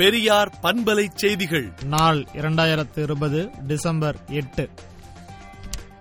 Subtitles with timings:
[0.00, 1.72] பெரியார் பண்பலை செய்திகள்.
[1.84, 4.68] நாள் இரண்டாயிரத்து இருபது டிசம்பர் எட்டு.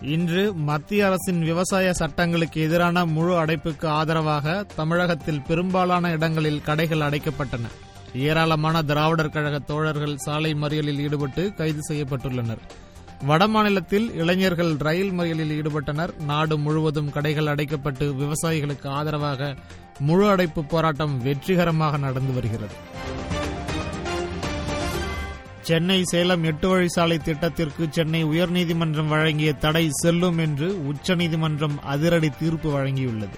[0.00, 7.68] இன்று மத்திய அரசின் விவசாய சட்டங்களுக்கு எதிரான முழு அடைப்புக்கு ஆதரவாக தமிழகத்தில் பெரும்பாலான இடங்களில் கடைகள் அடைக்கப்பட்டன.
[8.14, 12.62] ஏராளமான திராவிடர் கழக தோழர்கள் சாலை மறியலில் ஈடுபட்டு கைது செய்யப்பட்டுள்ளனர்.
[13.28, 16.18] வடமாநிலத்தில் இளைஞர்கள் ரயில் மறியலில் ஈடுபட்டனர்.
[16.18, 19.56] நாடு முழுவதும் கடைகள் அடைக்கப்பட்டு விவசாயிகளுக்கு ஆதரவாக
[19.98, 22.74] முழு அடைப்பு போராட்டம் வெற்றிகரமாக நடந்து வருகிறது.
[25.62, 33.36] சென்னை சேலம் எட்டு வழிசாலை திட்டத்திற்கு சென்னை உயர்நீதிமன்றம் வழங்கிய தடை செல்லும் என்று உச்சநீதிமன்றம் அதிரடி தீர்ப்பு வழங்கியுள்ளது.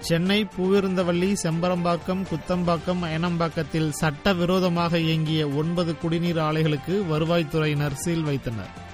[0.00, 8.86] சென்னை பூவிருந்தவல்லி செம்பரம்பாக்கம் குத்தம்பாக்கம் அயனம்பாக்கத்தில் சட்டவிரோதமாக இயங்கிய ஒன்பது குடிநீர் ஆலைகளுக்கு வருவாய்த்துறையினர் சீல் வைத்தனர்.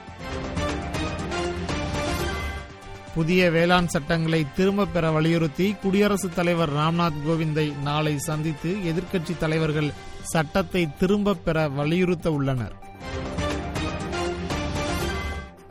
[3.15, 10.97] புதிய வேளாண் சட்டங்களை திரும்பப் பெற வலியுறுத்தி குடியரசுத் தலைவர் ராம்நாத் கோவிந்தை நாளை சந்தித்து எதிர்க்கட்சித் தலைவர்கள் சட்டத்தை
[10.99, 12.83] திரும்பப் பெற வலியுறுத்த உள்ளனர்.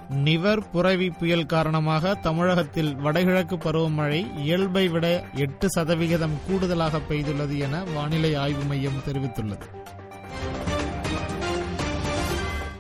[0.10, 8.36] நிவர் புரவி புயல் காரணமாக தமிழகத்தில் வடகிழக்கு பருவமழை இயல்பை விட எட்டு சதவிகிதம் கூடுதலாக பெய்துள்ளது என வானிலை
[8.36, 9.62] ஆய்வு மையம் தெரிவித்துள்ளது.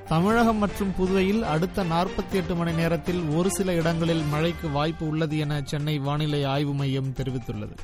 [0.08, 5.62] தமிழகம் மற்றும் புதுவையில் அடுத்த நாற்பத்தி எட்டு மணி நேரத்தில் ஒரு சில இடங்களில் மழைக்கு வாய்ப்பு உள்ளது என
[5.66, 7.76] சென்னை வானிலை ஆய்வு மையம் தெரிவித்துள்ளது.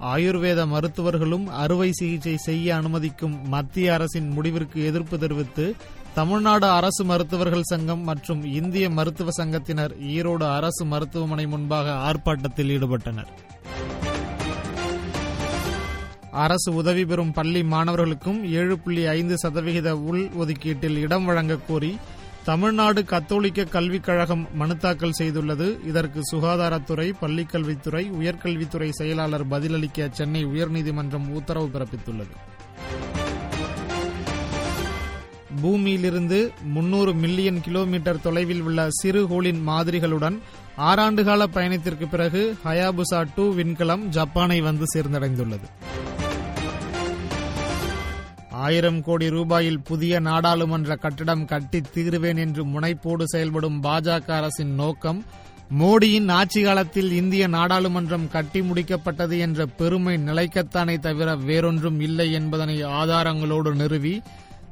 [0.00, 5.74] ஆயுர்வேத மருத்துவர்களும் அறுவை சிகிச்சை செய்ய அனுமதிக்கும் மத்திய அரசின் முடிவிற்கு எதிர்ப்பு தெரிவித்து
[6.14, 13.30] தமிழ்நாடு அரசு மருத்துவர்கள் சங்கம் மற்றும் இந்திய மருத்துவ சங்கத்தினர் ஈரோடு அரசு மருத்துவமனை முன்பாக ஆர்ப்பாட்டத்தில் ஈடுபட்டனர்.
[16.32, 21.98] அரசு உதவி பெறும் பள்ளி மாணவர்களுக்கும் ஏழு புள்ளி ஐந்து சதவிகித உள் ஒதுக்கீட்டில் இடம் வழங்கக் கோரி
[22.44, 25.86] தமிழ்நாடு கத்தோலிக்க கல்விக் கழகம் மனு தாக்கல் செய்துள்ளது.
[25.86, 32.30] இதற்கு சுகாதாரத்துறை பள்ளிக்கல்வித்துறை உயர்கல்வித்துறை செயலாளர் பதிலளிக்க சென்னை உயர்நீதிமன்றம் உத்தரவு பிறப்பித்துள்ளது.
[35.60, 40.38] பூமியிலிருந்து முன்னூறு மில்லியன் கிலோமீட்டர் தொலைவில் உள்ள சிறுகோளின் மாதிரிகளுடன்
[40.78, 45.68] ஆறாண்டுகால பயணத்திற்கு பிறகு ஹயாபுசா டூ விண்கலம் ஜப்பானை வந்து சேர்ந்தடைந்துள்ளது.
[48.62, 55.20] ஆயிரம் கோடி ரூபாயில் புதிய நாடாளுமன்ற கட்டிடம் கட்டித் தீருவேன் என்று முனைப்போடு செயல்படும் பாஜக அரசின் நோக்கம்
[55.78, 63.72] மோடியின் ஆட்சி காலத்தில் இந்திய நாடாளுமன்றம் கட்டி முடிக்கப்பட்டது என்ற பெருமை நிலைக்கத்தானே தவிர வேறொன்றும் இல்லை என்பதனை ஆதாரங்களோடு
[63.74, 64.14] நிறுவி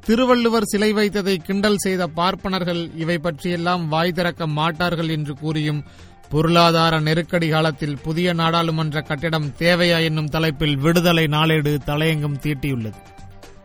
[0.06, 5.80] திருவள்ளுவர் சிலை வைத்ததை கிண்டல் செய்த பார்ப்பனர்கள் இவை பற்றியெல்லாம் வாய் திறக்க மாட்டார்கள் என்று கூறியும்
[6.28, 13.00] பொருளாதார நெருக்கடி காலத்தில் புதிய நாடாளுமன்ற கட்டிடம் தேவையா என்னும் தலைப்பில் விடுதலை நாளேடு தலையங்கம் தீட்டியுள்ளது.